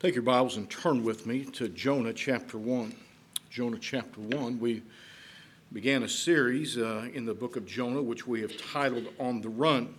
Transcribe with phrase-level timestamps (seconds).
[0.00, 2.94] Take your Bibles and turn with me to Jonah chapter 1.
[3.50, 4.60] Jonah chapter 1.
[4.60, 4.84] We
[5.72, 9.48] began a series uh, in the book of Jonah, which we have titled On the
[9.48, 9.92] Run.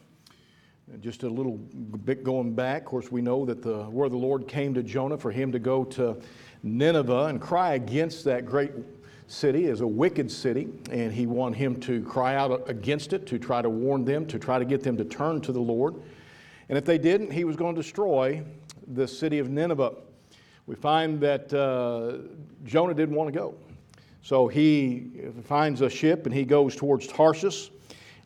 [0.89, 4.15] And just a little bit going back, of course, we know that the where the
[4.15, 6.15] Lord came to Jonah for him to go to
[6.63, 8.71] Nineveh and cry against that great
[9.27, 13.37] city as a wicked city, and he wanted him to cry out against it, to
[13.37, 15.95] try to warn them, to try to get them to turn to the Lord.
[16.69, 18.45] And if they didn't, he was going to destroy
[18.89, 19.93] the city of Nineveh.
[20.65, 22.29] We find that uh,
[22.65, 23.55] Jonah didn't want to go.
[24.21, 25.11] So he
[25.45, 27.71] finds a ship and he goes towards Tarshish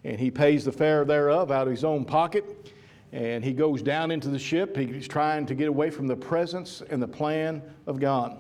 [0.04, 2.72] and he pays the fare thereof out of his own pocket.
[3.12, 4.76] And he goes down into the ship.
[4.76, 8.40] He's trying to get away from the presence and the plan of God.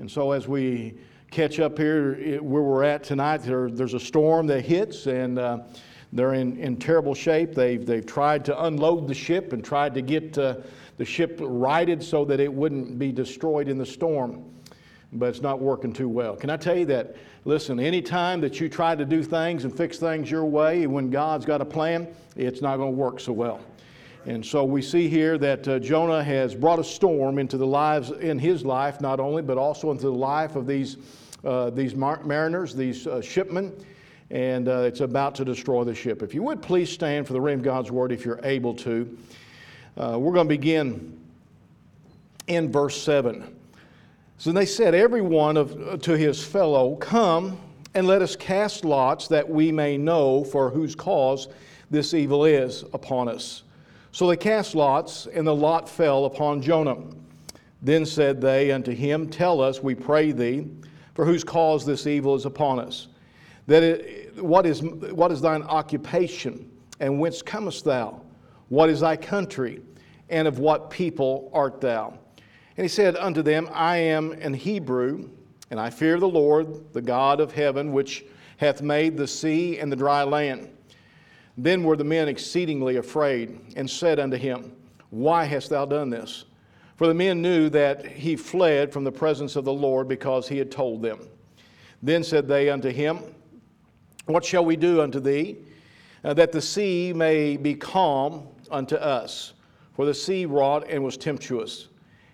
[0.00, 0.98] And so as we
[1.30, 5.60] catch up here where we're at tonight, there, there's a storm that hits and uh,
[6.12, 7.54] they're in, in terrible shape.
[7.54, 10.56] They've, they've tried to unload the ship and tried to get uh,
[11.02, 14.44] the ship righted so that it wouldn't be destroyed in the storm,
[15.14, 16.36] but it's not working too well.
[16.36, 17.16] Can I tell you that?
[17.44, 21.44] Listen, anytime that you try to do things and fix things your way, when God's
[21.44, 23.60] got a plan, it's not going to work so well.
[24.26, 28.12] And so we see here that uh, Jonah has brought a storm into the lives
[28.12, 30.98] in his life, not only, but also into the life of these,
[31.42, 33.74] uh, these mar- mariners, these uh, shipmen,
[34.30, 36.22] and uh, it's about to destroy the ship.
[36.22, 39.18] If you would please stand for the reading of God's word if you're able to.
[39.96, 41.18] Uh, we're going to begin
[42.46, 43.56] in verse 7.
[44.38, 47.58] So they said, Every one of, to his fellow, Come
[47.94, 51.48] and let us cast lots that we may know for whose cause
[51.90, 53.64] this evil is upon us.
[54.12, 56.96] So they cast lots, and the lot fell upon Jonah.
[57.82, 60.66] Then said they unto him, Tell us, we pray thee,
[61.14, 63.08] for whose cause this evil is upon us.
[63.66, 68.22] That it, what, is, what is thine occupation, and whence comest thou?
[68.72, 69.82] What is thy country?
[70.30, 72.18] And of what people art thou?
[72.78, 75.28] And he said unto them, I am an Hebrew,
[75.70, 78.24] and I fear the Lord, the God of heaven, which
[78.56, 80.70] hath made the sea and the dry land.
[81.58, 84.72] Then were the men exceedingly afraid, and said unto him,
[85.10, 86.46] Why hast thou done this?
[86.96, 90.56] For the men knew that he fled from the presence of the Lord because he
[90.56, 91.28] had told them.
[92.02, 93.18] Then said they unto him,
[94.24, 95.58] What shall we do unto thee,
[96.24, 99.52] uh, that the sea may be calm unto us.
[99.94, 101.88] For the sea wrought and was tempestuous.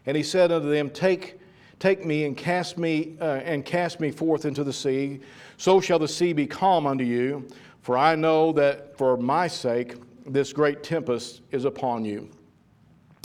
[0.07, 1.39] And he said unto them, Take,
[1.79, 5.21] take me and cast me uh, and cast me forth into the sea.
[5.57, 7.49] So shall the sea be calm unto you.
[7.83, 12.31] For I know that for my sake this great tempest is upon you.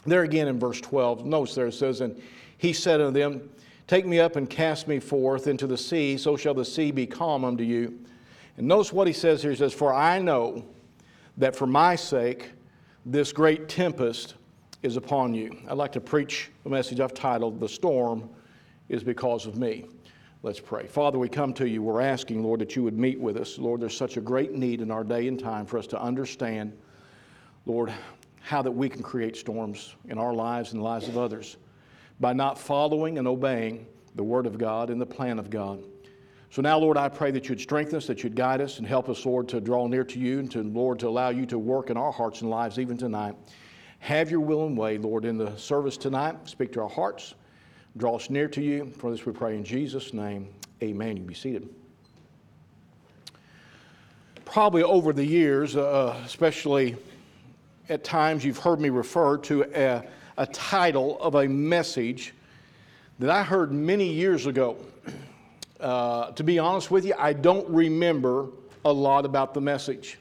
[0.05, 2.21] There again in verse 12, notice there it says, And
[2.57, 3.49] he said unto them,
[3.87, 7.05] Take me up and cast me forth into the sea, so shall the sea be
[7.05, 7.99] calm unto you.
[8.57, 9.51] And notice what he says here.
[9.51, 10.65] He says, For I know
[11.37, 12.51] that for my sake
[13.05, 14.35] this great tempest
[14.81, 15.57] is upon you.
[15.67, 18.29] I'd like to preach a message I've titled, The Storm
[18.89, 19.85] is Because of Me.
[20.41, 20.87] Let's pray.
[20.87, 21.81] Father, we come to you.
[21.81, 23.57] We're asking, Lord, that you would meet with us.
[23.57, 26.77] Lord, there's such a great need in our day and time for us to understand,
[27.65, 27.93] Lord,
[28.41, 31.57] how that we can create storms in our lives and the lives of others
[32.19, 35.81] by not following and obeying the Word of God and the plan of God.
[36.53, 39.09] So now, Lord, I pray that you'd strengthen us, that you'd guide us, and help
[39.09, 41.89] us, Lord, to draw near to you, and to, Lord, to allow you to work
[41.89, 43.33] in our hearts and lives even tonight.
[43.97, 46.35] Have your will and way, Lord, in the service tonight.
[46.47, 47.33] Speak to our hearts.
[47.97, 48.93] Draw us near to you.
[48.99, 50.47] For this we pray in Jesus' name.
[50.83, 51.17] Amen.
[51.17, 51.67] You be seated.
[54.45, 56.95] Probably over the years, uh, especially
[57.89, 60.03] at times, you've heard me refer to a,
[60.37, 62.35] a title of a message
[63.17, 64.77] that I heard many years ago.
[65.83, 68.47] Uh, to be honest with you, I don't remember
[68.85, 70.17] a lot about the message.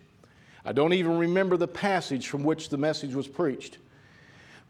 [0.64, 3.78] I don't even remember the passage from which the message was preached.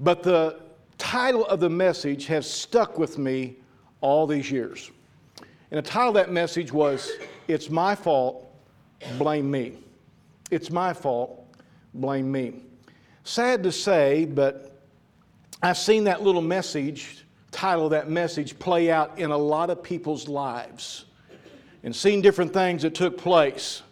[0.00, 0.60] But the
[0.98, 3.56] title of the message has stuck with me
[4.03, 4.91] all these years.
[5.70, 7.10] And the title of that message was
[7.48, 8.54] It's My Fault,
[9.16, 9.78] Blame Me.
[10.50, 11.47] It's My Fault,
[11.94, 12.64] Blame Me.
[13.24, 14.78] Sad to say, but
[15.62, 20.27] I've seen that little message title that message play out in a lot of people's
[20.27, 21.04] lives
[21.84, 23.83] and seen different things that took place.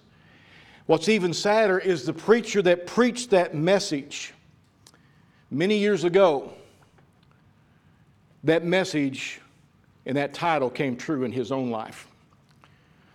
[0.86, 4.32] What's even sadder is the preacher that preached that message
[5.50, 6.52] many years ago.
[8.42, 9.40] That message
[10.06, 12.08] and that title came true in his own life.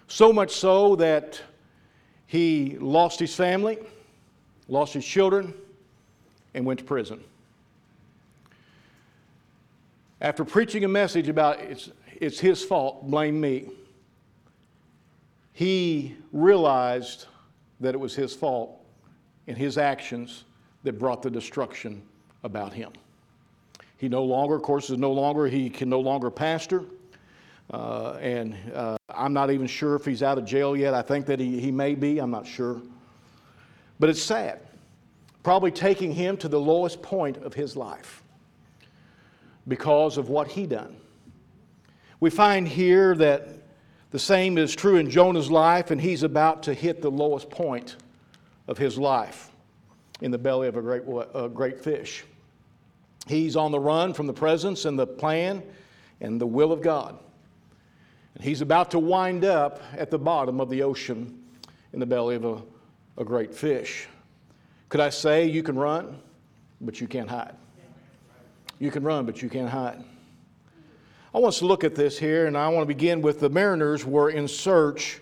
[0.08, 1.42] So much so that
[2.28, 3.80] he lost his family,
[4.68, 5.54] lost his children,
[6.54, 7.22] and went to prison
[10.22, 11.90] after preaching a message about it's,
[12.20, 13.70] it's his fault, blame me,
[15.54, 17.26] he realized
[17.80, 18.82] that it was his fault
[19.48, 20.46] and his actions
[20.84, 22.02] that brought the destruction
[22.44, 22.92] about him.
[23.98, 26.84] He no longer, of course, is no longer, he can no longer pastor.
[27.72, 30.94] Uh, and uh, I'm not even sure if he's out of jail yet.
[30.94, 32.82] I think that he, he may be, I'm not sure.
[34.00, 34.60] But it's sad.
[35.42, 38.22] Probably taking him to the lowest point of his life
[39.68, 40.96] because of what he done.
[42.20, 43.50] We find here that
[44.12, 47.98] the same is true in Jonah's life, and he's about to hit the lowest point
[48.68, 49.52] of his life
[50.22, 51.04] in the belly of a great,
[51.34, 52.24] a great fish.
[53.28, 55.64] He's on the run from the presence and the plan
[56.22, 57.18] and the will of God.
[58.36, 61.44] And he's about to wind up at the bottom of the ocean
[61.94, 62.62] in the belly of a,
[63.18, 64.08] a great fish.
[64.90, 66.20] Could I say you can run,
[66.82, 67.56] but you can't hide?
[68.80, 70.04] You can run, but you can't hide.
[71.34, 73.50] I want us to look at this here, and I want to begin with the
[73.50, 75.20] mariners were in search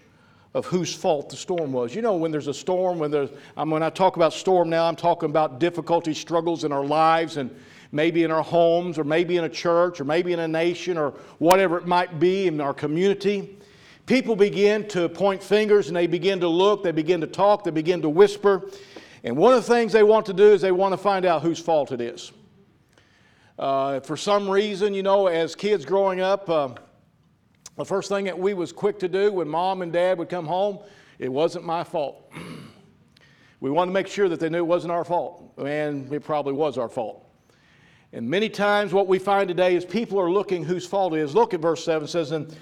[0.54, 1.96] of whose fault the storm was.
[1.96, 4.86] You know, when there's a storm, when there's, um, when I talk about storm now,
[4.86, 7.50] I'm talking about difficulty, struggles in our lives, and
[7.92, 11.12] maybe in our homes, or maybe in a church, or maybe in a nation, or
[11.40, 13.58] whatever it might be in our community.
[14.06, 17.72] People begin to point fingers and they begin to look, they begin to talk, they
[17.72, 18.70] begin to whisper.
[19.24, 21.42] And one of the things they want to do is they want to find out
[21.42, 22.34] whose fault it is.
[23.58, 26.70] Uh, for some reason, you know, as kids growing up, uh,
[27.78, 30.46] the first thing that we was quick to do when mom and dad would come
[30.46, 30.80] home,
[31.20, 32.32] it wasn't my fault.
[33.60, 36.54] we wanted to make sure that they knew it wasn't our fault, and it probably
[36.54, 37.30] was our fault.
[38.12, 41.34] And many times, what we find today is people are looking whose fault it is.
[41.34, 42.06] Look at verse seven.
[42.06, 42.56] It says, and,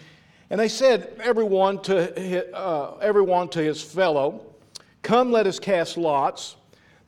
[0.49, 4.45] and they said, everyone to uh, everyone to his fellow,
[5.01, 6.55] come, let us cast lots,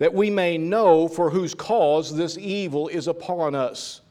[0.04, 4.02] that we may know for whose cause this evil is upon us.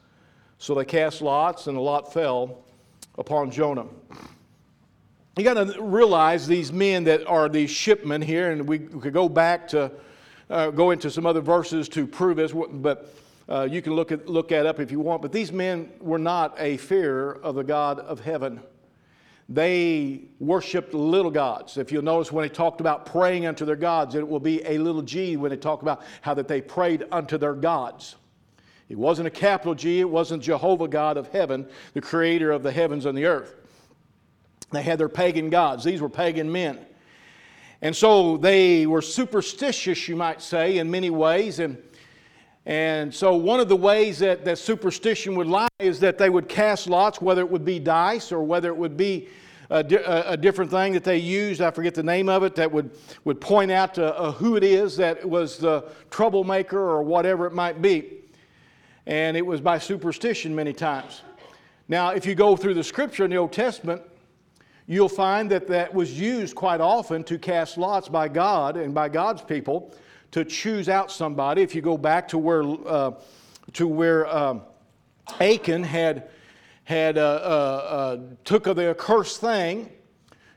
[0.57, 2.63] So they cast lots, and the lot fell
[3.19, 3.85] upon Jonah.
[5.37, 9.29] You got to realize these men that are these shipmen here, and we could go
[9.29, 9.91] back to
[10.49, 13.13] uh, go into some other verses to prove this, but
[13.47, 15.21] uh, you can look at look at up if you want.
[15.21, 18.61] But these men were not a fear of the God of heaven.
[19.49, 21.77] They worshipped little gods.
[21.77, 24.77] If you'll notice when they talked about praying unto their gods, it will be a
[24.77, 28.15] little g when they talk about how that they prayed unto their gods.
[28.89, 32.71] It wasn't a capital G, it wasn't Jehovah God of heaven, the creator of the
[32.71, 33.55] heavens and the earth.
[34.71, 36.79] They had their pagan gods, these were pagan men.
[37.81, 41.59] And so they were superstitious, you might say, in many ways.
[41.59, 41.77] And,
[42.65, 46.47] and so one of the ways that, that superstition would lie is that they would
[46.47, 49.27] cast lots, whether it would be dice or whether it would be
[49.69, 49.83] a,
[50.27, 52.91] a, different thing that they used, I forget the name of it, that would,
[53.25, 57.53] would point out to, uh, who it is that was the troublemaker or whatever it
[57.53, 58.23] might be
[59.05, 61.21] and it was by superstition many times.
[61.87, 64.01] Now, if you go through the scripture in the Old Testament,
[64.87, 69.09] you'll find that that was used quite often to cast lots by God and by
[69.09, 69.93] God's people
[70.33, 71.61] to choose out somebody.
[71.61, 73.11] If you go back to where, uh,
[73.73, 74.63] to where um,
[75.39, 76.29] Achan had,
[76.85, 79.91] had uh, uh, uh took of the accursed thing,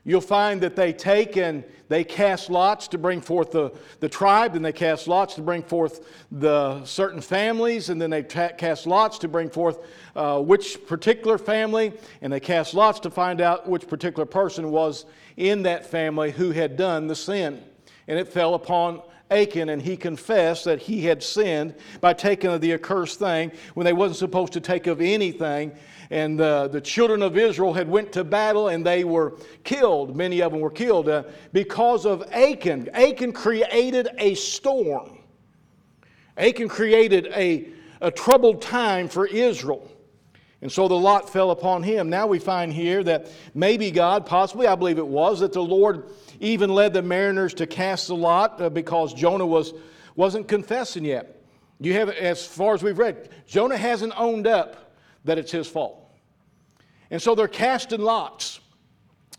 [0.03, 4.55] you'll find that they take and they cast lots to bring forth the, the tribe,
[4.55, 9.19] and they cast lots to bring forth the certain families, and then they cast lots
[9.19, 9.85] to bring forth
[10.15, 15.05] uh, which particular family, and they cast lots to find out which particular person was
[15.37, 17.63] in that family who had done the sin.
[18.07, 22.61] And it fell upon Achan, and he confessed that he had sinned by taking of
[22.61, 25.73] the accursed thing when they wasn't supposed to take of anything
[26.09, 30.15] and the, the children of Israel had went to battle and they were killed.
[30.15, 32.89] Many of them were killed uh, because of Achan.
[32.93, 35.17] Achan created a storm.
[36.37, 37.69] Achan created a,
[38.01, 39.91] a troubled time for Israel.
[40.61, 42.09] And so the lot fell upon him.
[42.09, 46.05] Now we find here that maybe God, possibly, I believe it was, that the Lord
[46.39, 49.73] even led the mariners to cast the lot uh, because Jonah was,
[50.15, 51.43] wasn't confessing yet.
[51.79, 54.95] You have, as far as we've read, Jonah hasn't owned up
[55.25, 56.11] that it's his fault.
[57.11, 58.59] And so they're casting lots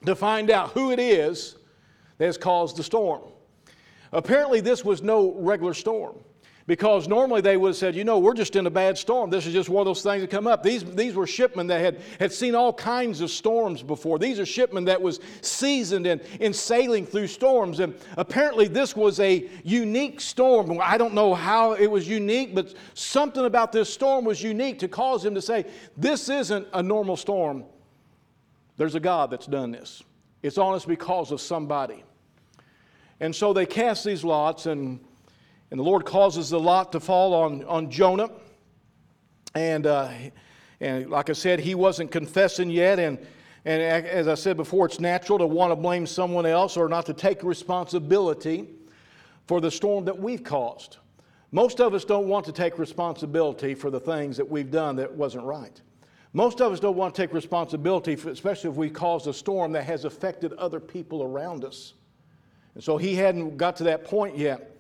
[0.06, 1.56] to find out who it is
[2.18, 3.22] that has caused the storm.
[4.12, 6.16] Apparently, this was no regular storm
[6.68, 9.30] because normally they would have said, you know, we're just in a bad storm.
[9.30, 10.62] This is just one of those things that come up.
[10.62, 14.18] These, these were shipmen that had, had seen all kinds of storms before.
[14.18, 17.80] These are shipmen that was seasoned in, in sailing through storms.
[17.80, 20.78] And apparently this was a unique storm.
[20.82, 24.88] I don't know how it was unique, but something about this storm was unique to
[24.88, 25.64] cause him to say,
[25.96, 27.64] this isn't a normal storm.
[28.76, 30.02] There's a God that's done this.
[30.42, 32.04] It's on us because of somebody.
[33.20, 35.00] And so they cast these lots, and
[35.70, 38.30] and the Lord causes the lot to fall on, on Jonah.
[39.54, 40.10] And, uh,
[40.80, 42.98] and like I said, he wasn't confessing yet.
[42.98, 43.18] And,
[43.64, 47.06] and as I said before, it's natural to want to blame someone else or not
[47.06, 48.68] to take responsibility
[49.46, 50.98] for the storm that we've caused.
[51.50, 55.12] Most of us don't want to take responsibility for the things that we've done that
[55.12, 55.80] wasn't right.
[56.34, 59.72] Most of us don't want to take responsibility, for, especially if we caused a storm
[59.72, 61.94] that has affected other people around us.
[62.75, 64.77] And so he hadn't got to that point yet.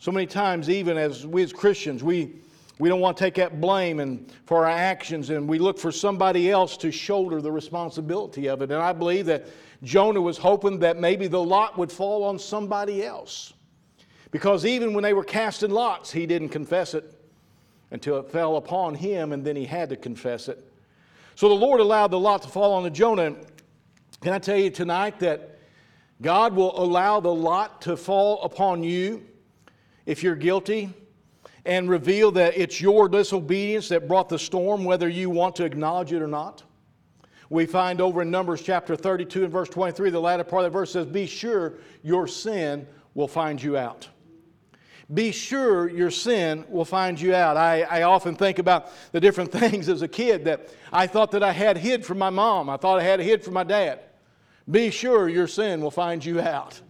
[0.00, 2.36] So many times, even as we as Christians, we,
[2.78, 5.92] we don't want to take that blame and for our actions, and we look for
[5.92, 8.70] somebody else to shoulder the responsibility of it.
[8.70, 9.46] And I believe that
[9.82, 13.52] Jonah was hoping that maybe the lot would fall on somebody else.
[14.30, 17.04] Because even when they were casting lots, he didn't confess it
[17.90, 20.66] until it fell upon him, and then he had to confess it.
[21.34, 23.36] So the Lord allowed the lot to fall on the Jonah.
[24.22, 25.58] Can I tell you tonight that
[26.22, 29.26] God will allow the lot to fall upon you
[30.06, 30.92] if you're guilty
[31.64, 36.12] and reveal that it's your disobedience that brought the storm, whether you want to acknowledge
[36.12, 36.62] it or not?
[37.48, 40.78] We find over in Numbers chapter 32 and verse 23, the latter part of the
[40.78, 44.08] verse says, Be sure your sin will find you out
[45.12, 47.56] be sure your sin will find you out.
[47.56, 51.42] I, I, often think about the different things as a kid that I thought that
[51.42, 52.70] I had hid from my mom.
[52.70, 54.00] I thought I had hid from my dad.
[54.70, 56.80] Be sure your sin will find you out.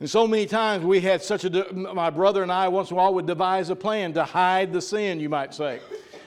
[0.00, 2.96] And so many times we had such a, my brother and I once in a
[2.96, 5.80] while would devise a plan to hide the sin, you might say.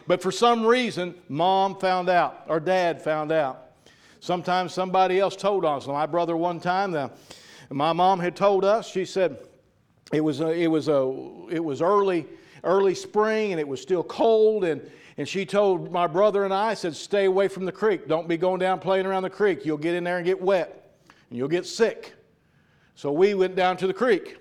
[0.07, 3.71] But for some reason, mom found out or dad found out.
[4.19, 5.85] Sometimes somebody else told us.
[5.85, 7.11] My brother, one time, the,
[7.69, 9.37] my mom had told us, she said,
[10.11, 11.01] it was a, it was a
[11.49, 12.25] it was early
[12.63, 14.81] early spring and it was still cold and
[15.17, 18.37] and she told my brother and I said stay away from the creek don't be
[18.37, 20.93] going down playing around the creek you'll get in there and get wet
[21.29, 22.13] and you'll get sick
[22.97, 24.37] so we went down to the creek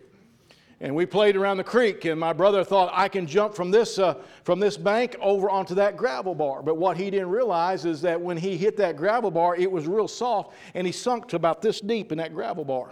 [0.81, 4.01] and we played around the creek and my brother thought i can jump from this
[4.01, 8.03] uh, from this bank over onto that gravel bar but what he didn't realize is
[8.03, 11.37] that when he hit that gravel bar it was real soft and he sunk to
[11.37, 12.91] about this deep in that gravel bar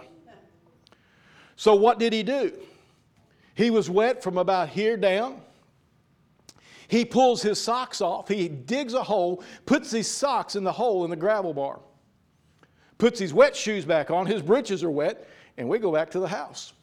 [1.55, 2.51] so, what did he do?
[3.53, 5.41] He was wet from about here down.
[6.87, 8.27] He pulls his socks off.
[8.27, 11.79] He digs a hole, puts his socks in the hole in the gravel bar,
[12.97, 14.27] puts his wet shoes back on.
[14.27, 16.73] His breeches are wet, and we go back to the house.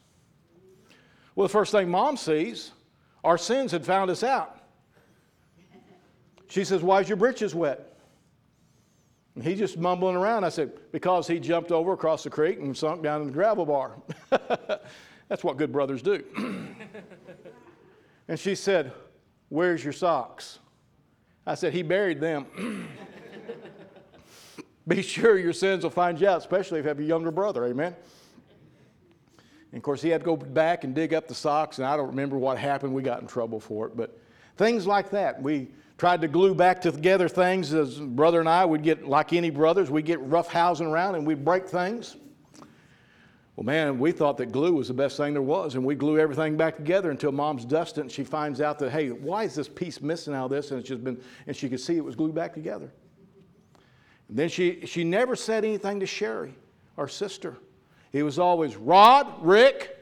[1.35, 2.71] Well, the first thing mom sees,
[3.23, 4.59] our sins had found us out.
[6.47, 7.97] She says, Why is your breeches wet?
[9.35, 10.43] And he just mumbling around.
[10.43, 13.65] I said, Because he jumped over across the creek and sunk down in the gravel
[13.65, 13.97] bar.
[15.29, 16.23] That's what good brothers do.
[18.27, 18.91] and she said,
[19.49, 20.59] Where's your socks?
[21.45, 22.87] I said, He buried them.
[24.87, 27.65] Be sure your sins will find you out, especially if you have a younger brother.
[27.65, 27.95] Amen.
[29.73, 31.97] And of course, he had to go back and dig up the socks, and I
[31.97, 32.93] don't remember what happened.
[32.93, 33.97] We got in trouble for it.
[33.97, 34.15] But
[34.55, 35.41] things like that.
[35.41, 39.49] We tried to glue back together things as brother and I would get, like any
[39.49, 42.17] brothers, we'd get rough housing around and we'd break things.
[43.55, 46.19] Well, man, we thought that glue was the best thing there was, and we glue
[46.19, 49.67] everything back together until mom's dusting and she finds out that, hey, why is this
[49.67, 50.69] piece missing out of this?
[50.69, 52.91] And it's just been, and she could see it was glued back together.
[54.29, 56.53] And then she, she never said anything to Sherry,
[56.95, 57.57] our sister.
[58.13, 59.97] It was always, Rod, Rick.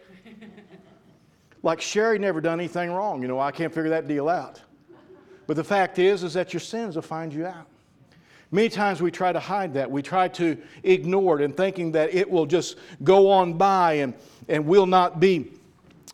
[1.64, 3.22] like Sherry never done anything wrong.
[3.22, 4.62] You know, I can't figure that deal out.
[5.48, 7.68] But the fact is, is that your sins will find you out.
[8.52, 9.90] Many times we try to hide that.
[9.90, 14.14] We try to ignore it and thinking that it will just go on by and,
[14.50, 15.54] and will not be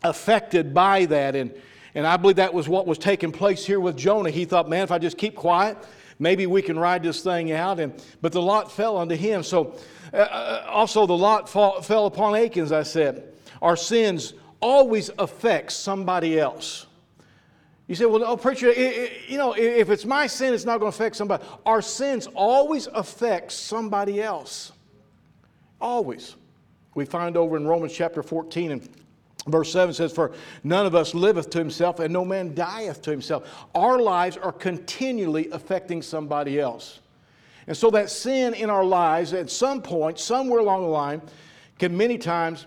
[0.04, 1.34] affected by that.
[1.34, 1.52] And,
[1.96, 4.30] and I believe that was what was taking place here with Jonah.
[4.30, 5.76] He thought, man, if I just keep quiet,
[6.20, 7.80] maybe we can ride this thing out.
[7.80, 9.42] And, but the lot fell unto him.
[9.42, 9.76] So
[10.12, 13.32] uh, uh also the lot fall, fell upon Achan, I said.
[13.60, 16.86] Our sins always affect somebody else.
[17.88, 20.92] You say, well, preacher, it, it, you know, if it's my sin, it's not going
[20.92, 21.42] to affect somebody.
[21.64, 24.72] Our sins always affect somebody else.
[25.80, 26.36] Always.
[26.94, 28.88] We find over in Romans chapter 14 and
[29.46, 30.32] verse 7 says, For
[30.64, 33.66] none of us liveth to himself, and no man dieth to himself.
[33.74, 37.00] Our lives are continually affecting somebody else.
[37.68, 41.22] And so that sin in our lives, at some point, somewhere along the line,
[41.78, 42.66] can many times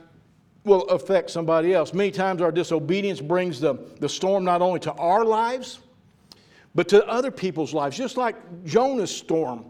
[0.63, 1.91] will affect somebody else.
[1.91, 5.79] Many times our disobedience brings the, the storm not only to our lives,
[6.75, 9.65] but to other people's lives, just like Jonah's storm.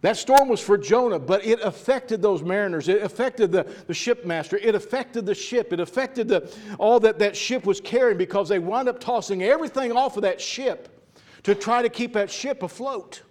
[0.00, 2.88] That storm was for Jonah, but it affected those mariners.
[2.88, 4.58] It affected the, the shipmaster.
[4.60, 5.72] It affected the ship.
[5.72, 9.92] It affected the, all that that ship was carrying because they wound up tossing everything
[9.92, 11.10] off of that ship
[11.44, 13.22] to try to keep that ship afloat.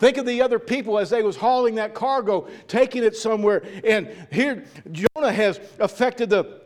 [0.00, 3.62] Think of the other people as they was hauling that cargo, taking it somewhere.
[3.84, 6.60] And here Jonah has affected the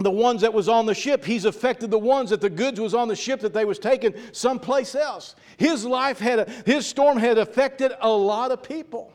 [0.00, 2.94] the ones that was on the ship he's affected the ones that the goods was
[2.94, 7.18] on the ship that they was taken someplace else his life had a, his storm
[7.18, 9.12] had affected a lot of people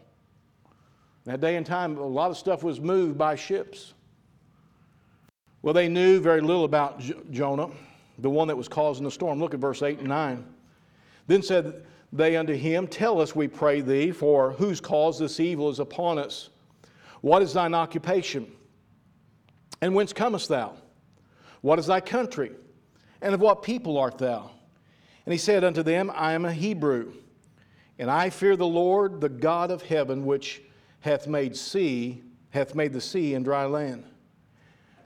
[1.24, 3.94] that day and time a lot of stuff was moved by ships
[5.62, 7.70] well they knew very little about J- jonah
[8.20, 9.40] the one that was causing the storm.
[9.40, 10.46] Look at verse 8 and 9.
[11.28, 15.70] Then said they unto him, Tell us, we pray thee, for whose cause this evil
[15.70, 16.50] is upon us?
[17.22, 18.52] What is thine occupation?
[19.82, 20.74] And whence comest thou?
[21.62, 22.52] What is thy country?
[23.22, 24.52] And of what people art thou?
[25.26, 27.14] And he said unto them, I am a Hebrew,
[27.98, 30.62] and I fear the Lord, the God of heaven, which
[31.00, 34.04] hath made sea, hath made the sea and dry land.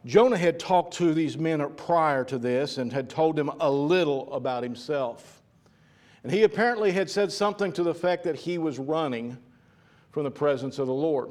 [0.05, 4.31] Jonah had talked to these men prior to this and had told them a little
[4.33, 5.36] about himself.
[6.23, 9.37] And he apparently had said something to the fact that he was running
[10.11, 11.29] from the presence of the Lord.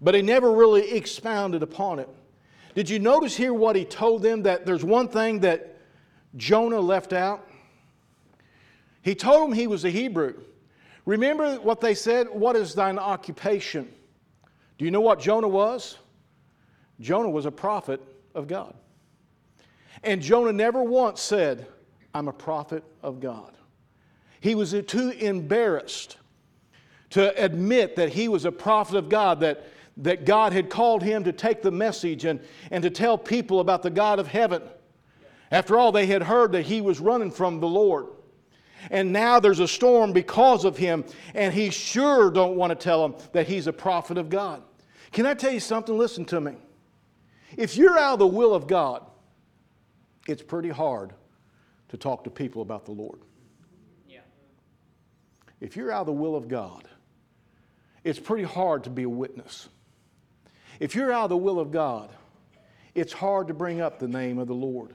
[0.00, 2.08] But he never really expounded upon it.
[2.74, 4.42] Did you notice here what he told them?
[4.42, 5.76] That there's one thing that
[6.36, 7.48] Jonah left out?
[9.02, 10.34] He told them he was a Hebrew.
[11.06, 12.28] Remember what they said?
[12.30, 13.92] What is thine occupation?
[14.78, 15.98] Do you know what Jonah was?
[17.00, 18.00] Jonah was a prophet
[18.34, 18.74] of God.
[20.02, 21.66] And Jonah never once said,
[22.14, 23.52] I'm a prophet of God.
[24.44, 26.18] He was too embarrassed
[27.08, 29.64] to admit that he was a prophet of God, that,
[29.96, 32.38] that God had called him to take the message and,
[32.70, 34.60] and to tell people about the God of heaven.
[35.50, 38.08] After all, they had heard that he was running from the Lord.
[38.90, 43.00] And now there's a storm because of him, and he sure don't want to tell
[43.08, 44.62] them that he's a prophet of God.
[45.10, 45.96] Can I tell you something?
[45.96, 46.52] Listen to me.
[47.56, 49.06] If you're out of the will of God,
[50.28, 51.14] it's pretty hard
[51.88, 53.20] to talk to people about the Lord.
[55.64, 56.86] If you're out of the will of God,
[58.04, 59.66] it's pretty hard to be a witness.
[60.78, 62.10] If you're out of the will of God,
[62.94, 64.94] it's hard to bring up the name of the Lord.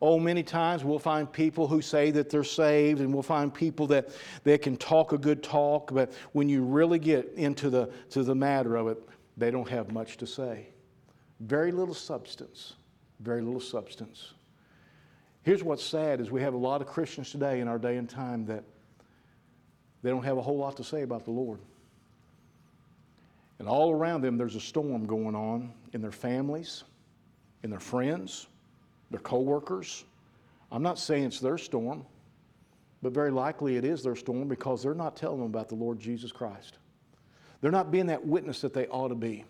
[0.00, 3.86] Oh, many times we'll find people who say that they're saved, and we'll find people
[3.88, 4.08] that,
[4.44, 8.34] that can talk a good talk, but when you really get into the, to the
[8.34, 10.68] matter of it, they don't have much to say.
[11.40, 12.72] Very little substance.
[13.20, 14.32] Very little substance.
[15.42, 18.08] Here's what's sad is we have a lot of Christians today in our day and
[18.08, 18.64] time that
[20.02, 21.58] they don't have a whole lot to say about the Lord.
[23.58, 26.84] And all around them there's a storm going on in their families,
[27.62, 28.48] in their friends,
[29.10, 30.04] their coworkers.
[30.70, 32.04] I'm not saying it's their storm,
[33.02, 35.98] but very likely it is their storm because they're not telling them about the Lord
[35.98, 36.78] Jesus Christ.
[37.60, 39.44] They're not being that witness that they ought to be.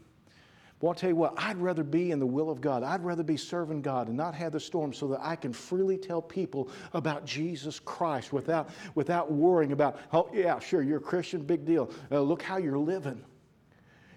[0.80, 2.82] Well, I'll tell you what, I'd rather be in the will of God.
[2.82, 5.96] I'd rather be serving God and not have the storm so that I can freely
[5.96, 11.40] tell people about Jesus Christ without, without worrying about, oh, yeah, sure, you're a Christian,
[11.40, 11.90] big deal.
[12.12, 13.24] Uh, look how you're living.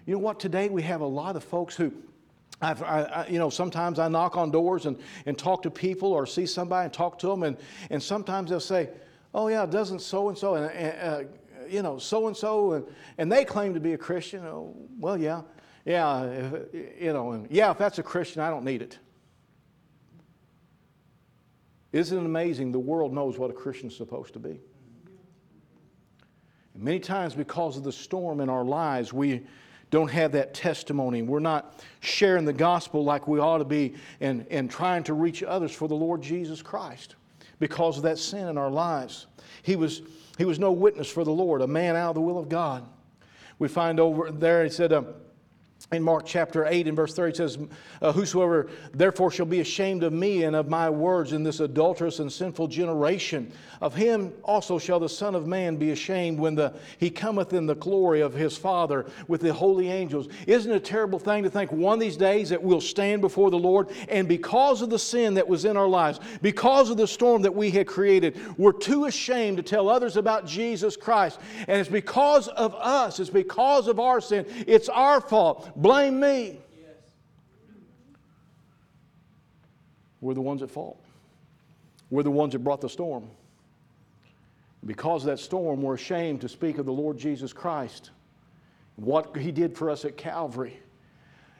[0.04, 0.38] You know what?
[0.38, 1.94] Today we have a lot of folks who,
[2.60, 6.12] I've, I, I, you know, sometimes I knock on doors and, and talk to people
[6.12, 7.56] or see somebody and talk to them, and,
[7.88, 8.90] and sometimes they'll say,
[9.32, 11.22] oh, yeah, doesn't so and so, and, uh,
[11.70, 14.44] you know, so and so, and they claim to be a Christian.
[14.44, 15.40] Oh, well, yeah
[15.84, 18.98] yeah, if, you know, and yeah, if that's a Christian, I don't need it.
[21.92, 22.72] Isn't it amazing?
[22.72, 24.60] The world knows what a Christian's supposed to be.
[26.74, 29.42] And many times, because of the storm in our lives, we
[29.90, 31.22] don't have that testimony.
[31.22, 35.42] We're not sharing the gospel like we ought to be and, and trying to reach
[35.42, 37.16] others for the Lord Jesus Christ
[37.58, 39.26] because of that sin in our lives.
[39.62, 40.02] He was,
[40.38, 42.86] he was no witness for the Lord, a man out of the will of God.
[43.58, 45.08] We find over there, he said, um,
[45.92, 47.58] in Mark chapter 8 and verse 30 it says,
[48.00, 52.20] uh, Whosoever therefore shall be ashamed of me and of my words in this adulterous
[52.20, 56.72] and sinful generation, of him also shall the Son of Man be ashamed when the,
[56.98, 60.28] he cometh in the glory of his Father with the holy angels.
[60.46, 63.50] Isn't it a terrible thing to think one of these days that we'll stand before
[63.50, 67.08] the Lord and because of the sin that was in our lives, because of the
[67.08, 71.40] storm that we had created, we're too ashamed to tell others about Jesus Christ.
[71.66, 75.68] And it's because of us, it's because of our sin, it's our fault.
[75.80, 76.60] Blame me.
[80.20, 81.02] We're the ones at fault.
[82.10, 83.30] We're the ones that brought the storm.
[84.84, 88.10] Because of that storm, we're ashamed to speak of the Lord Jesus Christ,
[88.96, 90.78] what He did for us at Calvary.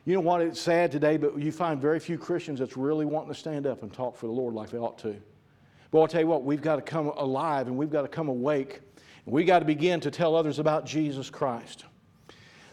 [0.04, 0.42] You know what?
[0.42, 3.82] It's sad today, but you find very few Christians that's really wanting to stand up
[3.82, 5.16] and talk for the Lord like they ought to.
[5.90, 8.28] But I'll tell you what, we've got to come alive and we've got to come
[8.28, 8.80] awake.
[9.24, 11.86] And we've got to begin to tell others about Jesus Christ.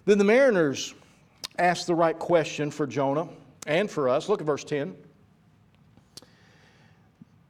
[0.06, 0.94] Then the mariners
[1.58, 3.28] asked the right question for Jonah
[3.66, 4.30] and for us.
[4.30, 4.96] Look at verse 10.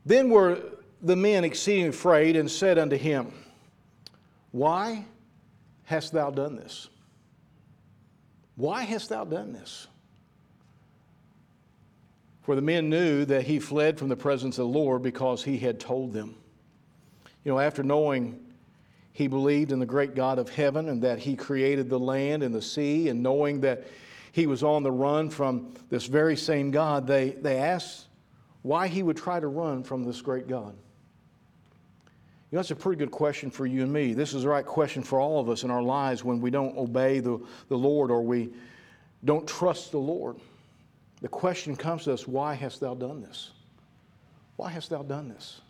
[0.06, 0.62] Then were
[1.02, 3.34] the men exceeding afraid and said unto him,
[4.52, 5.06] Why
[5.84, 6.90] hast thou done this?
[8.56, 9.88] Why hast thou done this?
[12.42, 15.58] For the men knew that he fled from the presence of the Lord because he
[15.58, 16.36] had told them.
[17.44, 18.47] You know, after knowing
[19.18, 22.54] he believed in the great God of heaven and that he created the land and
[22.54, 23.88] the sea, and knowing that
[24.32, 28.06] he was on the run from this very same God, they, they asked
[28.62, 30.76] why he would try to run from this great God.
[32.52, 34.14] You know, that's a pretty good question for you and me.
[34.14, 36.78] This is the right question for all of us in our lives when we don't
[36.78, 38.52] obey the, the Lord or we
[39.26, 40.36] don't trust the Lord.
[41.22, 43.50] The question comes to us why hast thou done this?
[44.58, 45.62] Why hast thou done this?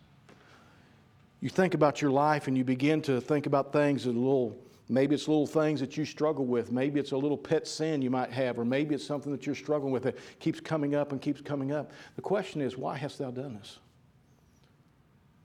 [1.39, 4.57] You think about your life and you begin to think about things that little,
[4.89, 6.71] maybe it's little things that you struggle with.
[6.71, 9.55] Maybe it's a little pet sin you might have, or maybe it's something that you're
[9.55, 11.91] struggling with that keeps coming up and keeps coming up.
[12.15, 13.79] The question is, why hast thou done this?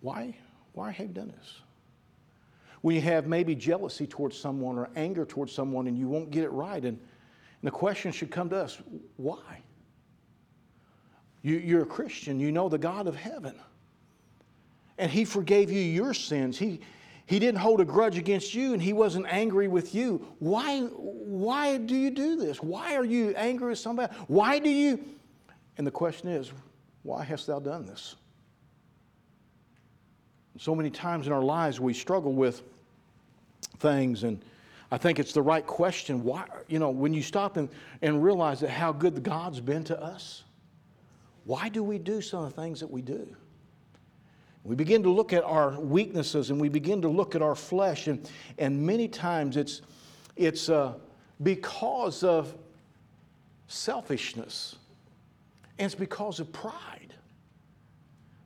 [0.00, 0.34] Why?
[0.72, 1.60] Why have you done this?
[2.80, 6.42] When you have maybe jealousy towards someone or anger towards someone and you won't get
[6.42, 6.98] it right, and, and
[7.62, 8.78] the question should come to us
[9.16, 9.62] why?
[11.42, 13.54] You, you're a Christian, you know the God of heaven.
[14.98, 16.58] And He forgave you your sins.
[16.58, 16.80] He,
[17.26, 20.26] he didn't hold a grudge against you and He wasn't angry with you.
[20.38, 22.62] Why, why do you do this?
[22.62, 24.12] Why are you angry with somebody?
[24.26, 25.02] Why do you?
[25.78, 26.52] And the question is,
[27.02, 28.16] why hast thou done this?
[30.58, 32.62] So many times in our lives we struggle with
[33.78, 34.42] things and
[34.92, 36.22] I think it's the right question.
[36.22, 37.70] Why, you know, when you stop and,
[38.02, 40.44] and realize that how good God's been to us,
[41.44, 43.34] why do we do some of the things that we do?
[44.64, 48.06] We begin to look at our weaknesses and we begin to look at our flesh,
[48.06, 49.82] and, and many times it's,
[50.36, 50.94] it's uh,
[51.42, 52.54] because of
[53.66, 54.76] selfishness,
[55.78, 57.14] and it's because of pride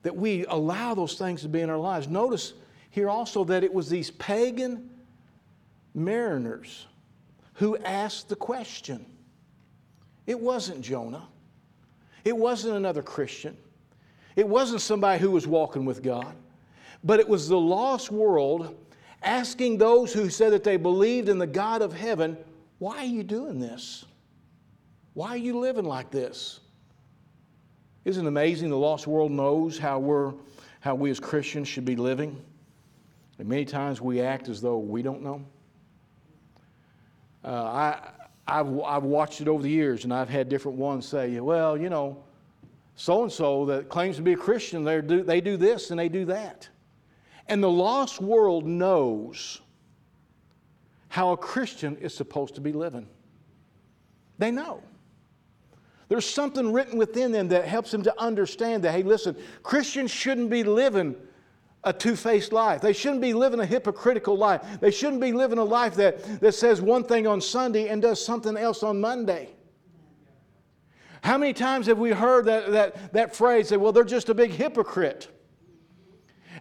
[0.03, 2.09] that we allow those things to be in our lives.
[2.09, 2.55] Notice
[2.91, 4.89] here also that it was these pagan
[5.95, 6.87] mariners
[7.55, 9.05] who asked the question.
[10.27, 11.27] It wasn't Jonah.
[12.25, 13.57] It wasn't another Christian.
[14.37, 16.35] It wasn't somebody who was walking with God.
[17.03, 18.77] But it was the lost world
[19.23, 22.37] asking those who said that they believed in the God of heaven,
[22.79, 24.05] why are you doing this?
[25.15, 26.61] Why are you living like this?
[28.05, 30.35] Isn't it amazing the lost world knows how, we're,
[30.81, 32.41] how we as Christians should be living?
[33.39, 35.45] And many times we act as though we don't know.
[37.45, 38.11] Uh, I,
[38.47, 41.89] I've, I've watched it over the years, and I've had different ones say, well, you
[41.89, 42.23] know,
[42.97, 46.01] so and so that claims to be a Christian, they do, they do this and
[46.01, 46.69] they do that.
[47.47, 49.61] And the lost world knows
[51.09, 53.07] how a Christian is supposed to be living.
[54.39, 54.83] They know.
[56.09, 60.51] There's something written within them that helps them to understand that, hey, listen, Christians shouldn't
[60.51, 61.17] be living
[61.85, 62.81] a two faced life.
[62.81, 64.63] They shouldn't be living a hypocritical life.
[64.81, 68.25] They shouldn't be living a life that, that says one thing on Sunday and does
[68.25, 69.51] something else on Monday.
[71.27, 74.35] How many times have we heard that, that, that phrase that, well, they're just a
[74.35, 75.27] big hypocrite?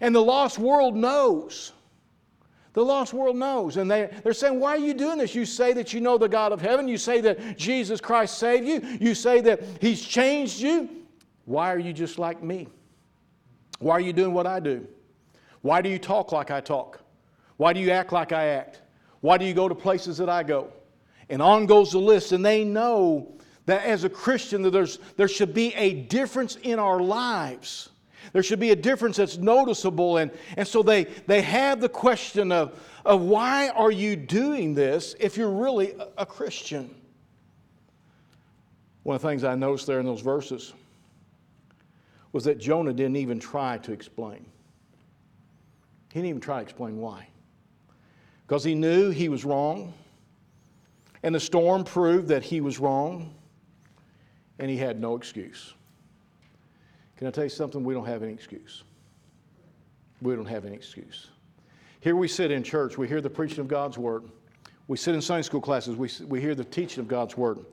[0.02, 1.72] And the lost world knows.
[2.74, 3.78] The lost world knows.
[3.78, 5.36] And they, they're saying, Why are you doing this?
[5.36, 6.88] You say that you know the God of heaven.
[6.88, 8.82] You say that Jesus Christ saved you.
[9.00, 10.90] You say that He's changed you.
[11.46, 12.68] Why are you just like me?
[13.78, 14.88] Why are you doing what I do?
[15.62, 17.02] Why do you talk like I talk?
[17.58, 18.82] Why do you act like I act?
[19.22, 20.74] Why do you go to places that I go?
[21.30, 25.28] And on goes the list, and they know that as a Christian that there's, there
[25.28, 27.90] should be a difference in our lives.
[28.34, 30.18] There should be a difference that's noticeable.
[30.18, 35.16] And, and so they, they have the question of, of why are you doing this
[35.20, 36.94] if you're really a, a Christian?
[39.04, 40.74] One of the things I noticed there in those verses
[42.32, 44.46] was that Jonah didn't even try to explain.
[46.12, 47.28] He didn't even try to explain why.
[48.48, 49.94] Because he knew he was wrong,
[51.24, 53.35] and the storm proved that he was wrong,
[54.60, 55.74] and he had no excuse.
[57.18, 57.84] Can I tell you something?
[57.84, 58.84] We don't have any excuse.
[60.22, 61.28] We don't have any excuse.
[62.00, 64.24] Here we sit in church, we hear the preaching of God's word.
[64.88, 67.66] We sit in Sunday school classes, we, we hear the teaching of God's word.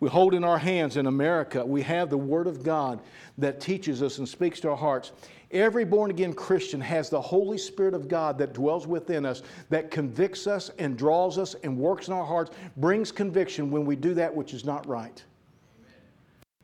[0.00, 3.00] We hold in our hands in America, we have the word of God
[3.38, 5.12] that teaches us and speaks to our hearts.
[5.50, 9.90] Every born again Christian has the Holy Spirit of God that dwells within us, that
[9.90, 14.12] convicts us and draws us and works in our hearts, brings conviction when we do
[14.12, 15.24] that which is not right.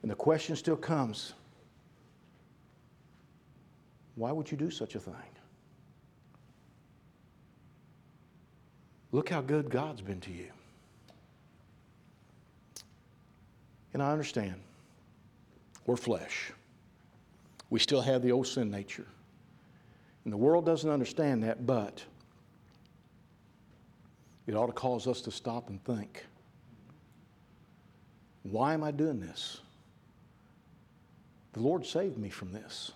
[0.05, 1.33] And the question still comes
[4.17, 5.15] why would you do such a thing?
[9.13, 10.51] Look how good God's been to you.
[13.95, 14.57] And I understand
[15.87, 16.53] we're flesh
[17.71, 19.07] we still have the old sin nature.
[20.25, 22.05] And the world doesn't understand that, but
[24.47, 26.27] it ought to cause us to stop and think
[28.43, 29.63] why am I doing this?
[31.55, 32.93] The Lord saved me from this.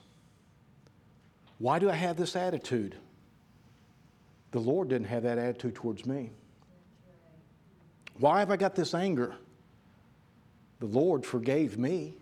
[1.58, 2.96] Why do I have this attitude?
[4.50, 6.30] The Lord didn't have that attitude towards me.
[8.18, 9.34] Why have I got this anger?
[10.80, 12.14] The Lord forgave me.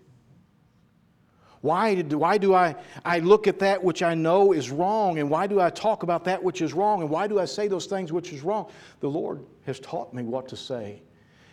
[1.62, 5.18] Why, did, why do I, I look at that which I know is wrong?
[5.18, 7.01] And why do I talk about that which is wrong?
[7.01, 8.70] And why do I say those things which is wrong?
[9.01, 11.03] The Lord has taught me what to say.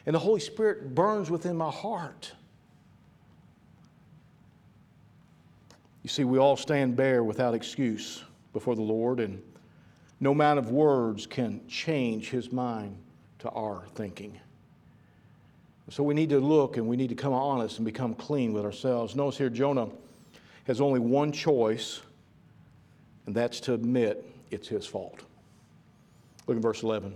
[0.05, 2.33] And the Holy Spirit burns within my heart.
[6.03, 9.41] You see, we all stand bare without excuse before the Lord, and
[10.19, 12.97] no amount of words can change His mind
[13.39, 14.39] to our thinking.
[15.89, 18.63] So we need to look and we need to come honest and become clean with
[18.63, 19.15] ourselves.
[19.15, 19.89] Notice here, Jonah
[20.65, 22.01] has only one choice,
[23.25, 25.19] and that's to admit it's his fault.
[26.47, 27.13] Look at verse 11.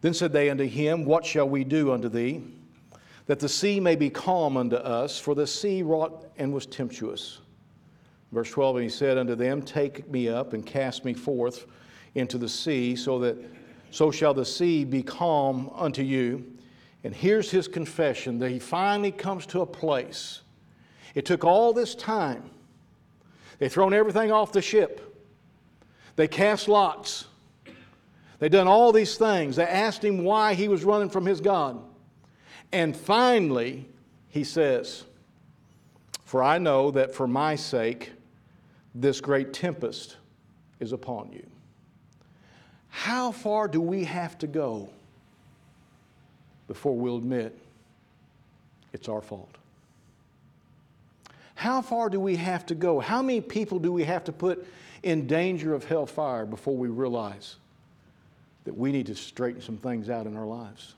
[0.00, 2.42] Then said they unto him, What shall we do unto thee?
[3.26, 7.40] That the sea may be calm unto us, for the sea wrought and was tempestuous.
[8.32, 11.66] Verse 12, and he said unto them, Take me up and cast me forth
[12.14, 13.36] into the sea, so that
[13.90, 16.44] so shall the sea be calm unto you.
[17.04, 20.40] And here's his confession that he finally comes to a place.
[21.14, 22.50] It took all this time.
[23.58, 25.22] They've thrown everything off the ship.
[26.16, 27.26] They cast lots.
[28.38, 29.56] They done all these things.
[29.56, 31.82] They asked him why he was running from his God.
[32.72, 33.86] And finally,
[34.28, 35.04] he says,
[36.24, 38.12] For I know that for my sake
[38.94, 40.16] this great tempest
[40.80, 41.46] is upon you.
[42.88, 44.88] How far do we have to go
[46.66, 47.58] before we'll admit
[48.92, 49.56] it's our fault?
[51.54, 53.00] How far do we have to go?
[53.00, 54.66] How many people do we have to put
[55.02, 57.56] in danger of hellfire before we realize
[58.64, 60.94] that we need to straighten some things out in our lives?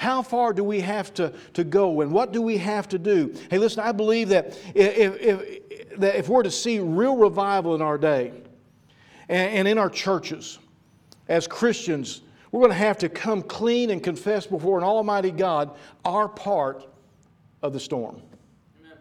[0.00, 3.34] How far do we have to, to go and what do we have to do?
[3.50, 7.82] Hey, listen, I believe that if, if, that if we're to see real revival in
[7.82, 8.32] our day
[9.28, 10.58] and, and in our churches,
[11.28, 15.76] as Christians, we're going to have to come clean and confess before an Almighty God
[16.02, 16.88] our part
[17.60, 18.22] of the storm.
[18.80, 18.96] Amen.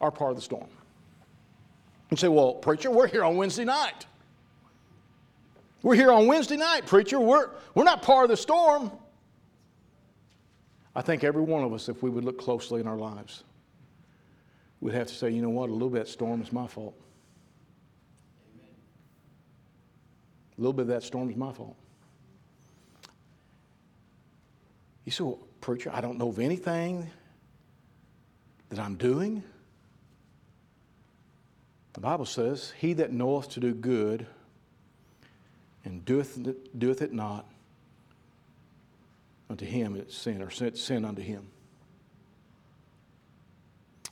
[0.00, 0.68] Our part of the storm.
[2.10, 4.06] And say, well, preacher, we're here on Wednesday night.
[5.82, 7.18] We're here on Wednesday night, preacher.
[7.18, 8.92] We're, we're not part of the storm.
[10.94, 13.44] I think every one of us, if we would look closely in our lives,
[14.80, 16.94] would have to say, you know what, a little bit of storm is my fault.
[20.56, 21.76] A little bit of that storm is my fault.
[25.04, 27.10] You say, well, preacher, I don't know of anything
[28.68, 29.42] that I'm doing.
[31.92, 34.26] The Bible says, He that knoweth to do good
[35.84, 36.38] and doeth,
[36.78, 37.50] doeth it not,
[39.50, 41.44] unto him it's sin, or sin unto him.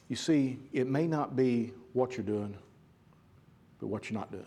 [0.08, 2.56] You see, it may not be what you're doing,
[3.78, 4.44] but what you're not doing.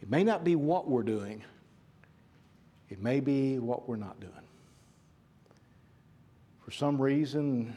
[0.00, 1.44] It may not be what we're doing,
[2.88, 4.32] it may be what we're not doing.
[6.64, 7.76] For some reason,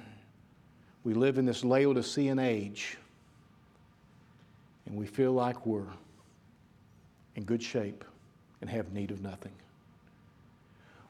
[1.04, 2.98] we live in this Laodicean age,
[4.86, 5.88] and we feel like we're
[7.36, 8.06] in good shape
[8.62, 9.52] and have need of nothing.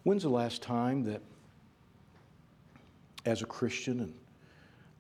[0.04, 1.22] When's the last time that,
[3.26, 4.14] as a Christian, and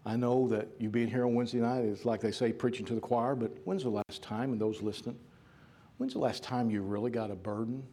[0.06, 2.94] I know that you being here on Wednesday night is like they say, preaching to
[2.94, 5.18] the choir, but when's the last time, and those listening,
[6.02, 7.84] When's the last time you really got a burden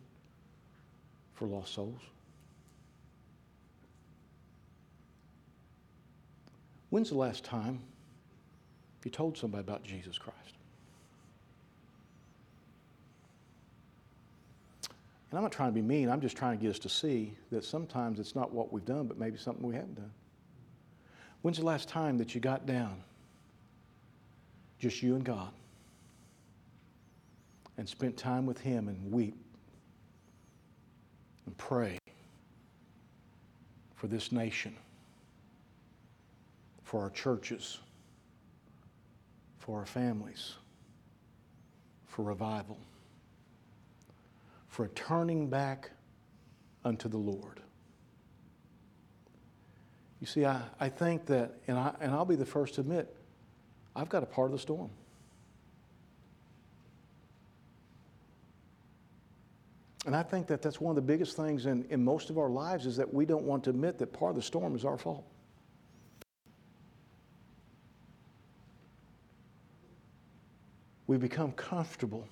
[1.34, 2.00] for lost souls?
[6.88, 7.80] When's the last time
[9.04, 10.57] you told somebody about Jesus Christ?
[15.30, 17.34] And I'm not trying to be mean, I'm just trying to get us to see
[17.50, 20.10] that sometimes it's not what we've done, but maybe something we haven't done.
[21.42, 23.02] When's the last time that you got down,
[24.78, 25.50] just you and God,
[27.76, 29.36] and spent time with Him and weep
[31.46, 31.98] and pray
[33.94, 34.74] for this nation,
[36.82, 37.78] for our churches,
[39.58, 40.54] for our families,
[42.06, 42.78] for revival,
[44.78, 45.90] for turning back
[46.84, 47.58] unto the Lord.
[50.20, 53.12] You see, I, I think that, and, I, and I'll be the first to admit,
[53.96, 54.88] I've got a part of the storm.
[60.06, 62.48] And I think that that's one of the biggest things in, in most of our
[62.48, 64.96] lives is that we don't want to admit that part of the storm is our
[64.96, 65.24] fault.
[71.08, 72.28] We become comfortable.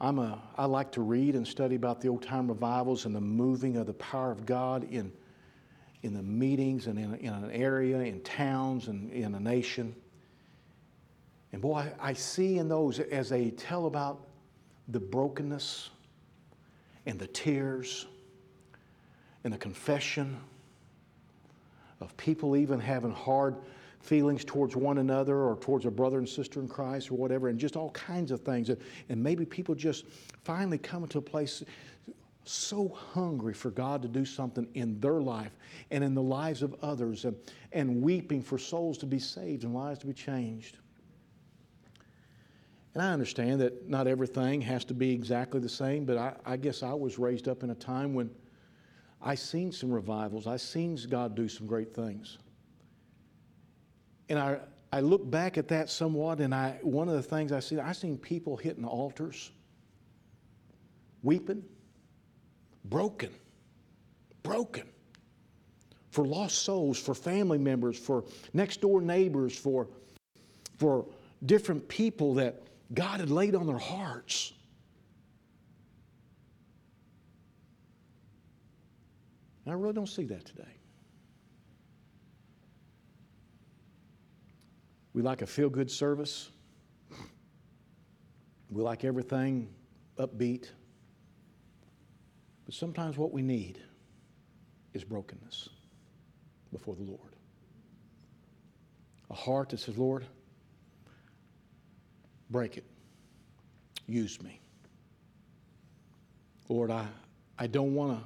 [0.00, 3.20] I'm a, I like to read and study about the old time revivals and the
[3.20, 5.12] moving of the power of God in,
[6.02, 9.94] in the meetings and in, in an area, in towns, and in a nation.
[11.52, 14.26] And boy, I, see in those as they tell about
[14.88, 15.90] the brokenness
[17.04, 18.06] and the tears
[19.44, 20.38] and the confession
[22.00, 23.56] of people even having hard
[24.00, 27.58] feelings towards one another or towards a brother and sister in Christ or whatever, and
[27.58, 28.70] just all kinds of things.
[29.08, 30.06] And maybe people just
[30.42, 31.62] finally come to a place
[32.44, 35.52] so hungry for God to do something in their life
[35.90, 37.36] and in the lives of others and,
[37.72, 40.78] and weeping for souls to be saved and lives to be changed.
[42.94, 46.56] And I understand that not everything has to be exactly the same, but I, I
[46.56, 48.30] guess I was raised up in a time when
[49.22, 50.46] I seen some revivals.
[50.46, 52.38] I seen God do some great things.
[54.30, 54.58] And I,
[54.92, 57.96] I look back at that somewhat, and I, one of the things I see, I've
[57.96, 59.50] seen people hitting altars,
[61.22, 61.64] weeping,
[62.84, 63.30] broken,
[64.44, 64.84] broken
[66.10, 69.88] for lost souls, for family members, for next door neighbors, for,
[70.78, 71.06] for
[71.44, 72.62] different people that
[72.94, 74.52] God had laid on their hearts.
[79.66, 80.79] I really don't see that today.
[85.12, 86.50] We like a feel good service.
[88.70, 89.68] We like everything
[90.18, 90.68] upbeat.
[92.64, 93.80] But sometimes what we need
[94.94, 95.68] is brokenness
[96.72, 97.34] before the Lord.
[99.30, 100.24] A heart that says, Lord,
[102.50, 102.84] break it.
[104.06, 104.60] Use me.
[106.68, 107.06] Lord, I,
[107.58, 108.24] I don't want to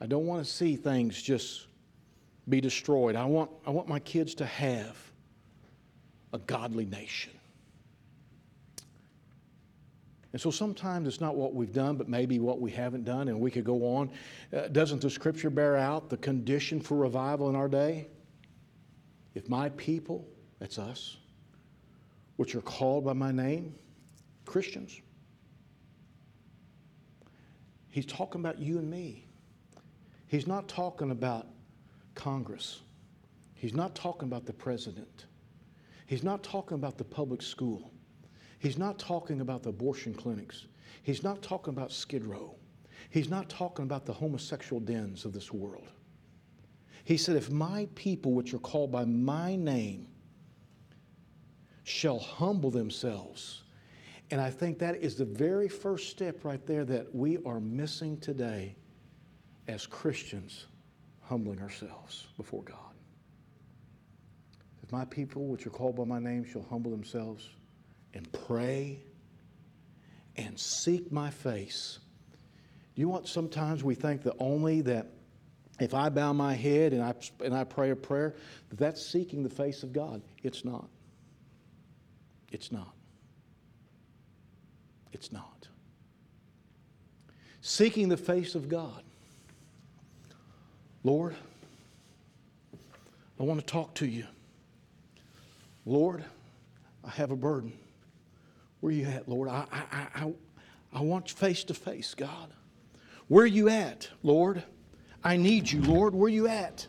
[0.00, 1.66] I don't want to see things just
[2.48, 3.16] be destroyed.
[3.16, 4.96] I want, I want my kids to have
[6.32, 7.32] a godly nation.
[10.32, 13.40] And so sometimes it's not what we've done, but maybe what we haven't done, and
[13.40, 14.10] we could go on.
[14.54, 18.06] Uh, doesn't the scripture bear out the condition for revival in our day?
[19.34, 20.28] If my people,
[20.60, 21.16] that's us,
[22.36, 23.74] which are called by my name,
[24.44, 25.00] Christians.
[27.88, 29.26] He's talking about you and me.
[30.28, 31.48] He's not talking about
[32.14, 32.80] Congress.
[33.54, 35.26] He's not talking about the president.
[36.10, 37.92] He's not talking about the public school.
[38.58, 40.66] He's not talking about the abortion clinics.
[41.04, 42.56] He's not talking about Skid Row.
[43.10, 45.86] He's not talking about the homosexual dens of this world.
[47.04, 50.08] He said, If my people, which are called by my name,
[51.84, 53.62] shall humble themselves.
[54.32, 58.18] And I think that is the very first step right there that we are missing
[58.18, 58.74] today
[59.68, 60.66] as Christians,
[61.20, 62.89] humbling ourselves before God.
[64.92, 67.48] My people, which are called by my name, shall humble themselves
[68.14, 69.00] and pray
[70.36, 71.98] and seek my face.
[72.94, 75.06] Do you want sometimes we think that only that
[75.80, 78.34] if I bow my head and I, and I pray a prayer,
[78.68, 80.22] that that's seeking the face of God?
[80.42, 80.88] It's not.
[82.52, 82.94] It's not.
[85.12, 85.68] It's not.
[87.60, 89.02] Seeking the face of God.
[91.02, 91.34] Lord,
[93.38, 94.26] I want to talk to you.
[95.84, 96.24] Lord,
[97.04, 97.72] I have a burden.
[98.80, 99.48] Where are you at, Lord?
[99.48, 100.32] I, I, I,
[100.92, 102.50] I want face to face, God.
[103.28, 104.62] Where are you at, Lord?
[105.22, 106.14] I need you, Lord.
[106.14, 106.86] Where are you at?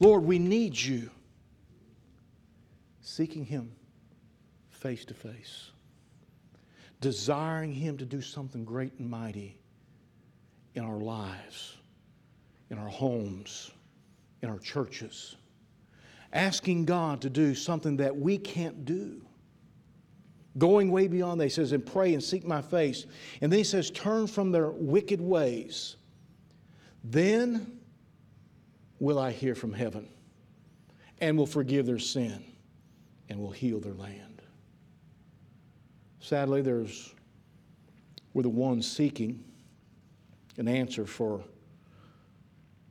[0.00, 1.10] Lord, we need you.
[3.00, 3.72] Seeking Him
[4.68, 5.70] face to face,
[7.00, 9.56] desiring Him to do something great and mighty
[10.74, 11.76] in our lives,
[12.70, 13.70] in our homes,
[14.42, 15.36] in our churches,
[16.36, 19.22] asking God to do something that we can't do.
[20.58, 23.06] Going way beyond that, he says, and pray and seek my face.
[23.40, 25.96] And then he says, turn from their wicked ways.
[27.04, 27.78] Then
[28.98, 30.08] will I hear from heaven
[31.20, 32.44] and will forgive their sin
[33.28, 34.42] and will heal their land.
[36.20, 37.14] Sadly, there's
[38.34, 39.42] we're the ones seeking
[40.58, 41.42] an answer for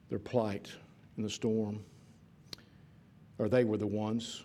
[0.10, 0.72] their plight
[1.18, 1.84] in the storm.
[3.38, 4.44] Or they were the ones,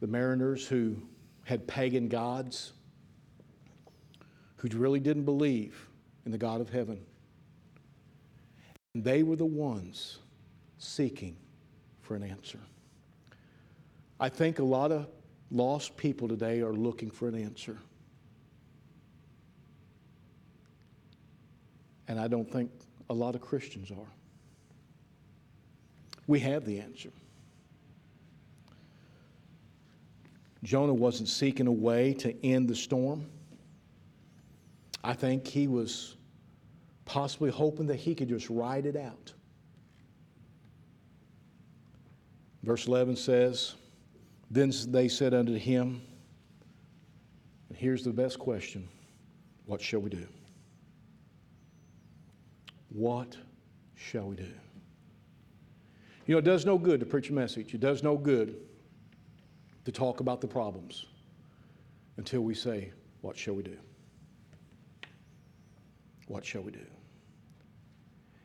[0.00, 0.96] the mariners who
[1.44, 2.72] had pagan gods,
[4.56, 5.88] who really didn't believe
[6.24, 7.00] in the God of heaven.
[8.94, 10.18] And they were the ones
[10.78, 11.36] seeking
[12.00, 12.60] for an answer.
[14.20, 15.08] I think a lot of
[15.54, 17.78] Lost people today are looking for an answer.
[22.08, 22.72] And I don't think
[23.08, 24.10] a lot of Christians are.
[26.26, 27.10] We have the answer.
[30.64, 33.26] Jonah wasn't seeking a way to end the storm.
[35.04, 36.16] I think he was
[37.04, 39.34] possibly hoping that he could just ride it out.
[42.62, 43.74] Verse 11 says,
[44.50, 46.00] then they said unto him,
[47.68, 48.88] and here's the best question
[49.66, 50.26] What shall we do?
[52.88, 53.36] What
[53.96, 54.48] shall we do?
[56.26, 57.74] You know, it does no good to preach a message.
[57.74, 58.56] It does no good
[59.84, 61.06] to talk about the problems
[62.16, 63.76] until we say, What shall we do?
[66.26, 66.86] What shall we do?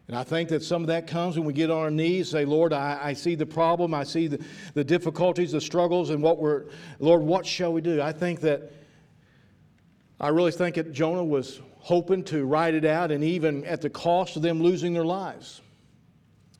[0.10, 2.44] And I think that some of that comes when we get on our knees, say,
[2.44, 6.40] Lord, I, I see the problem, I see the, the difficulties, the struggles, and what
[6.40, 6.66] we're,
[6.98, 8.02] Lord, what shall we do?
[8.02, 8.72] I think that,
[10.20, 13.90] I really think that Jonah was hoping to write it out, and even at the
[13.92, 15.62] cost of them losing their lives.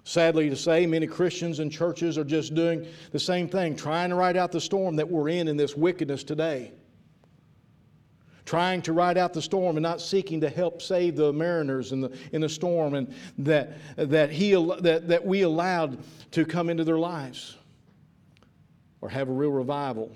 [0.10, 4.16] Sadly to say, many Christians and churches are just doing the same thing, trying to
[4.16, 6.72] ride out the storm that we're in in this wickedness today.
[8.44, 12.02] Trying to ride out the storm and not seeking to help save the mariners in
[12.02, 16.00] the, in the storm and that, that, he, that, that we allowed
[16.32, 17.56] to come into their lives
[19.02, 20.12] or have a real revival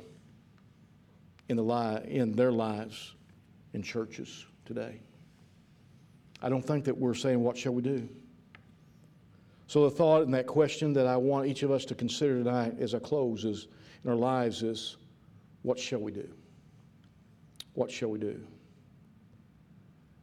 [1.49, 3.13] in, the li- in their lives
[3.73, 5.01] in churches today.
[6.41, 8.09] I don't think that we're saying, What shall we do?
[9.67, 12.75] So, the thought and that question that I want each of us to consider tonight
[12.79, 13.67] as I close is
[14.03, 14.97] in our lives is
[15.61, 16.29] what shall we do?
[17.73, 18.39] What shall we do?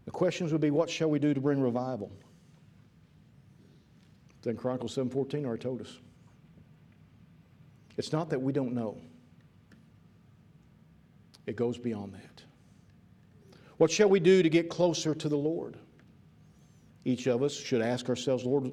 [0.04, 2.10] The questions would be what shall we do to bring revival?
[4.42, 5.98] Then Chronicles 7:14 already told us.
[7.96, 8.98] It's not that we don't know.
[11.46, 12.42] It goes beyond that.
[13.76, 15.76] What shall we do to get closer to the Lord?
[17.04, 18.70] Each of us should ask ourselves, Lord,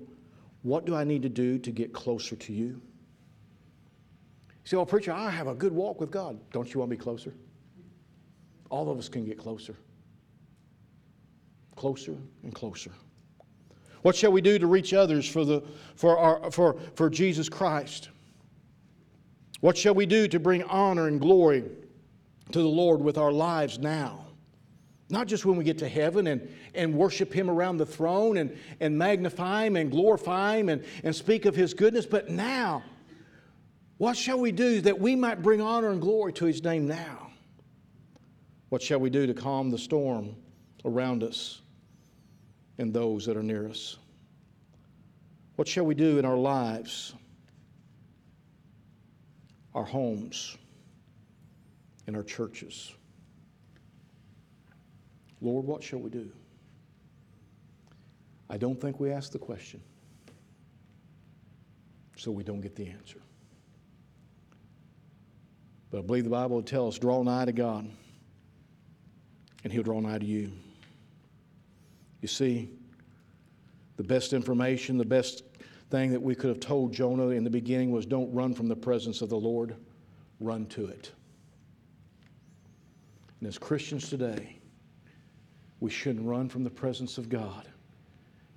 [0.68, 2.66] what do I need to do to get closer to you?
[2.68, 6.38] You say, well, preacher, I have a good walk with God.
[6.52, 7.34] Don't you want to be closer?
[8.70, 9.78] All of us can get closer.
[11.78, 12.92] Closer and closer.
[14.02, 15.64] What shall we do to reach others for, the,
[15.96, 18.10] for, our, for, for Jesus Christ?
[19.62, 21.64] What shall we do to bring honor and glory
[22.52, 24.27] to the Lord with our lives now?
[25.10, 28.58] Not just when we get to heaven and, and worship Him around the throne and,
[28.80, 32.84] and magnify Him and glorify Him and, and speak of His goodness, but now,
[33.98, 37.32] what shall we do that we might bring honor and glory to His name now?
[38.70, 40.36] What shall we do to calm the storm
[40.84, 41.62] around us
[42.78, 43.98] and those that are near us?
[45.56, 47.14] What shall we do in our lives,
[49.74, 50.58] our homes,
[52.08, 52.94] in our churches?
[55.42, 56.32] Lord, what shall we do?
[58.50, 59.82] I don't think we ask the question,
[62.16, 63.20] so we don't get the answer.
[65.92, 67.90] But I believe the Bible will tell us draw nigh to God,
[69.64, 70.52] and He'll draw nigh to you.
[72.22, 72.70] You see,
[73.98, 75.44] the best information, the best
[75.90, 78.76] thing that we could have told Jonah in the beginning was don't run from the
[78.76, 79.76] presence of the Lord,
[80.40, 81.12] run to it.
[83.40, 84.57] And as Christians today,
[85.80, 87.68] we shouldn't run from the presence of God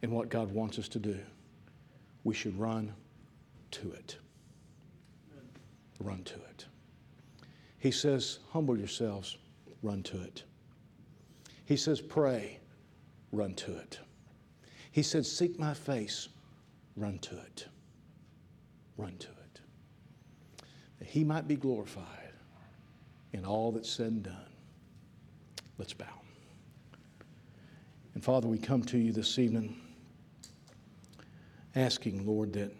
[0.02, 1.18] and what God wants us to do.
[2.24, 2.94] We should run
[3.72, 4.16] to it.
[5.98, 6.66] Run to it.
[7.78, 9.36] He says, Humble yourselves,
[9.82, 10.44] run to it.
[11.66, 12.58] He says, Pray,
[13.32, 13.98] run to it.
[14.92, 16.28] He said, Seek my face,
[16.96, 17.66] run to it.
[18.96, 19.60] Run to it.
[20.98, 22.06] That he might be glorified
[23.32, 24.36] in all that's said and done.
[25.78, 26.19] Let's bow.
[28.20, 29.80] And Father, we come to you this evening
[31.74, 32.70] asking, Lord, that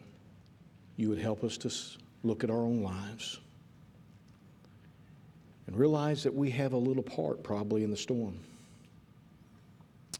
[0.96, 1.72] you would help us to
[2.22, 3.40] look at our own lives
[5.66, 8.38] and realize that we have a little part probably in the storm.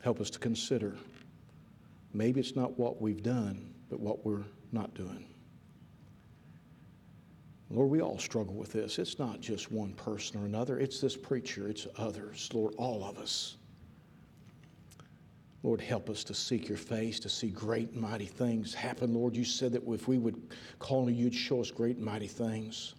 [0.03, 0.97] Help us to consider
[2.15, 5.27] maybe it's not what we've done, but what we're not doing.
[7.69, 8.99] Lord, we all struggle with this.
[8.99, 12.49] It's not just one person or another, it's this preacher, it's others.
[12.55, 13.59] Lord, all of us.
[15.63, 19.13] Lord, help us to seek your face, to see great mighty things happen.
[19.13, 20.41] Lord, you said that if we would
[20.79, 22.95] call on you, you'd show us great mighty things.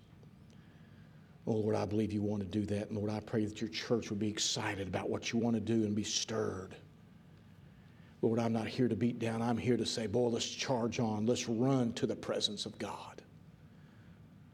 [1.47, 2.89] Oh, Lord, I believe you want to do that.
[2.89, 5.59] And Lord, I pray that your church would be excited about what you want to
[5.59, 6.75] do and be stirred.
[8.21, 9.41] Lord, I'm not here to beat down.
[9.41, 11.25] I'm here to say, boy, let's charge on.
[11.25, 13.23] Let's run to the presence of God.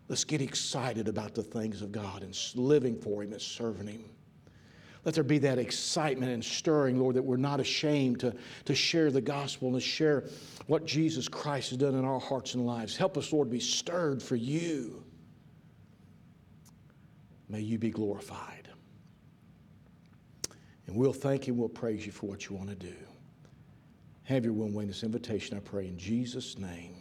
[0.08, 4.06] Let's get excited about the things of God and living for Him and serving Him.
[5.08, 8.36] Let there be that excitement and stirring, Lord, that we're not ashamed to,
[8.66, 10.26] to share the gospel and to share
[10.66, 12.98] what Jesus Christ has done in our hearts and lives.
[12.98, 15.02] Help us, Lord, be stirred for you.
[17.48, 18.68] May you be glorified.
[20.88, 22.98] And we'll thank you and we'll praise you for what you want to do.
[24.24, 26.98] Have your will in this invitation, I pray, in Jesus' name.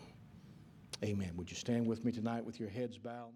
[1.02, 1.32] Amen.
[1.34, 3.32] Would you stand with me tonight with your heads bowed?